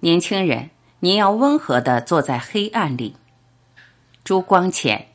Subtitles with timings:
[0.00, 0.70] 年轻人，
[1.00, 3.16] 你要温和的坐在黑暗里。
[4.22, 5.08] 朱光潜。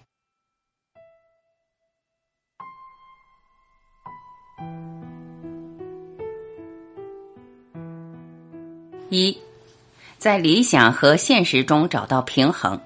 [9.10, 9.38] 一，
[10.18, 12.82] 在理想和现实中找到平衡。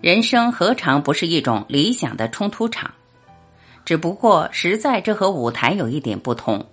[0.00, 2.90] 人生何尝不是一种理想的冲突场？
[3.84, 6.71] 只不过，实在这和舞台有一点不同。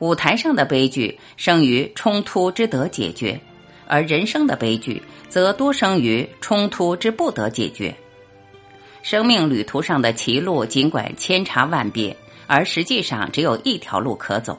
[0.00, 3.40] 舞台上的悲剧生于冲突之得解决，
[3.86, 7.94] 而人生的悲剧则多生于冲突之不得解决。
[9.02, 14.58] 生命旅途上的歧路尽管千差万别，而实际上只有一条路可走。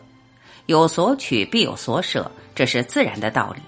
[0.68, 3.62] 有所取必有所舍，这是自然的道理。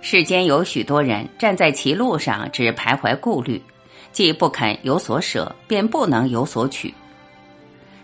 [0.00, 3.62] 世间有许多人站在歧路上，只徘徊顾虑，
[4.10, 6.94] 既不肯有所舍，便不能有所取。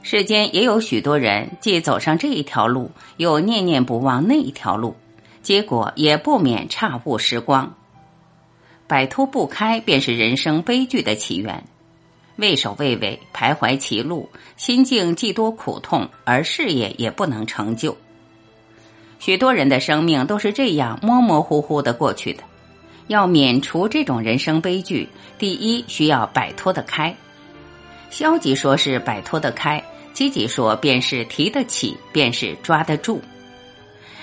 [0.02, 4.96] 世间也有许多人，既走上这一条路，又念念不忘那一条路，
[5.42, 7.72] 结果也不免差误时光。
[8.88, 11.62] 摆脱不开，便是人生悲剧的起源。
[12.36, 17.96] 畏首畏尾，徘徊歧路，心境既多苦痛，而事业也不能成就。
[19.20, 22.42] 许多人的生命都是这样模模糊糊的过去的。
[23.06, 27.14] 要免除这种人生悲剧，第一需要摆脱得开。
[28.10, 29.82] 消极说是摆脱得开。
[30.12, 33.20] 积极说，便是提得起，便是抓得住。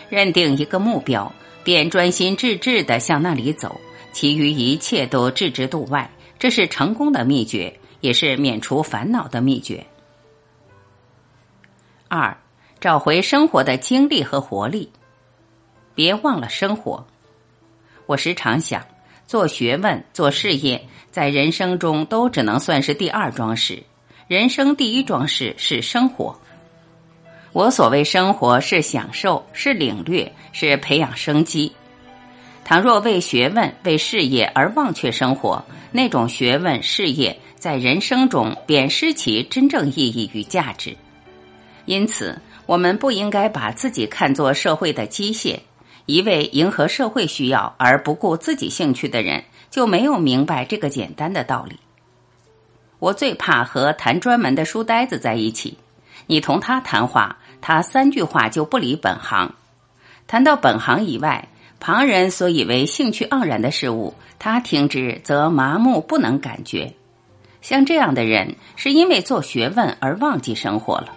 [0.09, 1.31] 认定一个目标，
[1.63, 3.79] 便专心致志的向那里走，
[4.11, 6.09] 其余一切都置之度外。
[6.39, 9.85] 这是成功的秘诀，也是免除烦恼的秘诀。
[12.07, 12.35] 二，
[12.79, 14.89] 找回生活的精力和活力，
[15.93, 17.05] 别忘了生活。
[18.05, 18.83] 我时常想，
[19.27, 23.83] 做学问、做事业，在人生中都只能算是第二桩事。
[24.29, 26.39] 人生第一桩事是生活。
[27.51, 31.71] 我所谓生活，是享受，是领略，是培养生机。
[32.63, 40.95] 倘若为学问、为事业而忘却生活，那种学问、事业在人生中便失其真正意义与价值。
[41.85, 45.57] 因此，我们不应该把自己看作社会的机械。
[46.05, 51.79] 一味迎合社会需要而不顾自己兴趣的人，就没有明白这个简单的道理。
[52.99, 55.77] 我最怕和谈专门的书呆子在一起。
[56.27, 59.49] 你同他谈话，他三句话就不离本行；
[60.27, 61.47] 谈到本行以外，
[61.79, 66.93] 旁人所以为兴趣盎然的事物，他听之则麻木不能感觉。
[67.61, 71.13] 像这样的人，是因为做学问而忘记生活了。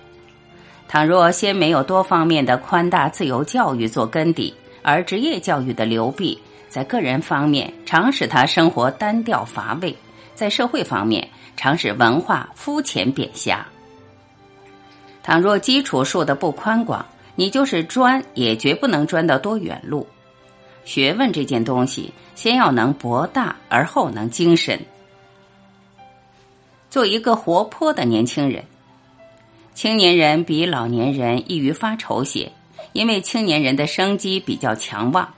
[0.88, 6.38] 倘若先没有多方面的宽大自由教育做根底，而职业教育的流弊，
[6.69, 9.97] 在个人方面常使他生活单调乏味，
[10.34, 11.28] 在社会方面。
[11.54, 13.65] 常使文化肤浅扁狭。
[15.22, 17.04] 倘若基础树的不宽广，
[17.37, 20.06] 你就是钻，也绝不能钻到多远路。
[20.84, 24.81] 学问这件东西，先要能博大，而后能精深。
[26.91, 28.64] 做一个活泼的年轻人，
[29.75, 32.50] 青年人比老年人易于发愁些，
[32.93, 35.32] 因为青年人的生机比较强旺，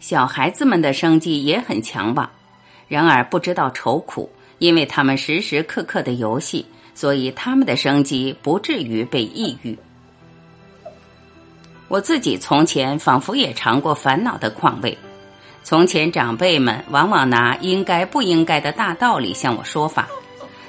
[0.00, 2.28] 小孩子们的生机也很强旺，
[2.88, 4.30] 然而不知道愁苦。
[4.58, 6.64] 因为他们时时刻刻的游戏，
[6.94, 9.76] 所以他们的生机不至于被抑郁。
[11.88, 14.96] 我自己从前仿佛也尝过烦恼的况味。
[15.64, 20.08] 从前长辈们往往拿应该不应该的大道理向我说法，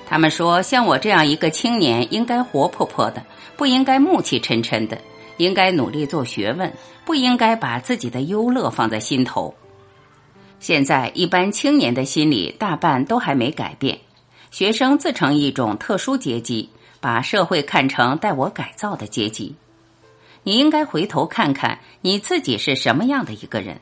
[0.08, 3.24] 他们说像我这样一个青年，应该活泼泼的，
[3.56, 4.98] 不应该暮气沉沉的，
[5.38, 6.74] 应该努力做学问，
[7.06, 9.54] 不应该把自己的忧乐放在心头。
[10.60, 14.00] 现在，一般青年的心理大半都还没改变。
[14.52, 19.54] 学生自成一种特殊阶级，把社会看成待我改造的阶级。
[20.44, 23.80] 你应该回头看看你自己是什么样的一个人。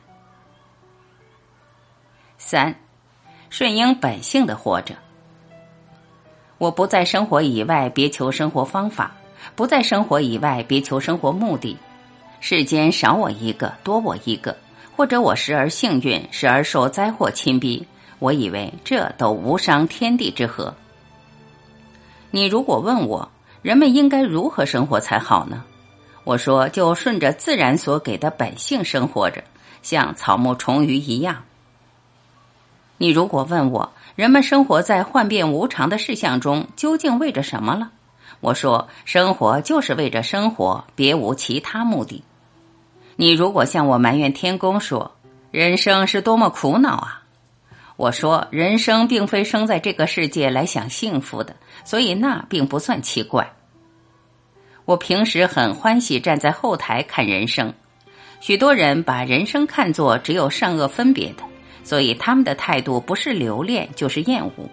[2.38, 2.74] 三，
[3.50, 4.94] 顺应本性的活着。
[6.58, 9.14] 我不在生活以外别求生活方法，
[9.54, 11.76] 不在生活以外别求生活目的。
[12.40, 14.56] 世间少我一个，多我一个。
[14.96, 17.86] 或者我时而幸运，时而受灾祸侵逼，
[18.18, 20.74] 我以为这都无伤天地之和。
[22.30, 23.28] 你如果问我，
[23.62, 25.64] 人们应该如何生活才好呢？
[26.24, 29.42] 我说，就顺着自然所给的本性生活着，
[29.82, 31.42] 像草木虫鱼一样。
[32.96, 37.90] 你如果问我，人们生活在幻变无常的事项中，究竟为着什么了？
[38.40, 42.22] 我说，生活就是为着生活，别无其他目的。
[43.16, 45.16] 你如果向我埋怨天公说
[45.50, 47.22] 人生是多么苦恼啊，
[47.96, 53.52] 我说人生并非生在这个世界来享幸福的，所以那并不算奇怪。
[54.84, 57.72] 我平时很欢喜站在后台看人生，
[58.40, 61.44] 许多人把人生看作只有善恶分别的，
[61.84, 64.68] 所以他们的态度不是留恋就是厌恶。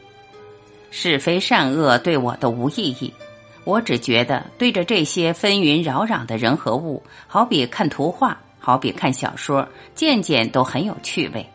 [0.90, 3.14] 是非善恶对我都无意义，
[3.64, 11.46] 我只觉得对着这些纷纭扰攘的人和物，好比看图画，好比看小说，件件都很有趣味。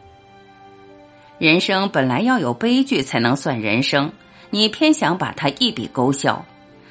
[1.38, 4.12] 人生本来要有悲剧才能算人生，
[4.50, 6.44] 你偏想把它一笔勾销，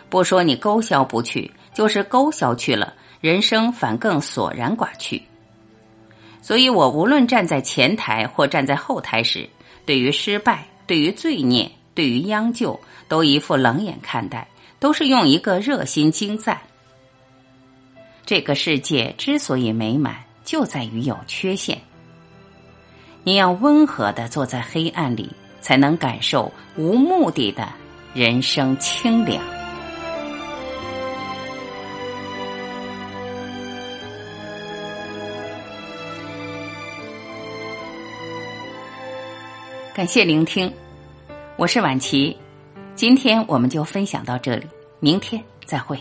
[0.09, 5.21] 不说你勾销不去，就是勾销去了，人生反更索然寡趣。
[6.41, 9.49] 所以我无论站在前台或站在后台时，
[9.85, 11.71] 对于失败，对于罪孽。
[11.95, 12.77] 对于央救，
[13.07, 14.45] 都一副冷眼看待，
[14.79, 16.59] 都是用一个热心精赞。
[18.25, 21.79] 这个世界之所以美满，就在于有缺陷。
[23.23, 25.31] 你要温和的坐在黑暗里，
[25.61, 27.67] 才能感受无目的的
[28.13, 29.43] 人生清凉。
[39.93, 40.71] 感谢聆听。
[41.57, 42.37] 我是婉琪，
[42.95, 44.65] 今天我们就分享到这里，
[45.01, 45.99] 明天再会。